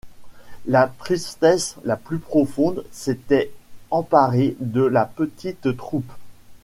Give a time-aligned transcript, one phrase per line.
[0.65, 3.51] La tristesse la plus profonde s’était
[3.91, 6.11] emparée de la petite troupe.